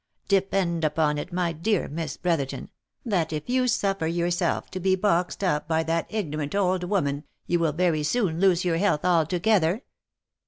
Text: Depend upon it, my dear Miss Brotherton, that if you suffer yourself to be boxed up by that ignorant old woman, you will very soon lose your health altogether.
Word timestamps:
Depend 0.27 0.83
upon 0.83 1.19
it, 1.19 1.31
my 1.31 1.51
dear 1.53 1.87
Miss 1.87 2.17
Brotherton, 2.17 2.71
that 3.05 3.31
if 3.31 3.47
you 3.47 3.67
suffer 3.67 4.07
yourself 4.07 4.71
to 4.71 4.79
be 4.79 4.95
boxed 4.95 5.43
up 5.43 5.67
by 5.67 5.83
that 5.83 6.07
ignorant 6.09 6.55
old 6.55 6.83
woman, 6.85 7.23
you 7.45 7.59
will 7.59 7.71
very 7.71 8.01
soon 8.01 8.39
lose 8.39 8.65
your 8.65 8.77
health 8.77 9.05
altogether. 9.05 9.83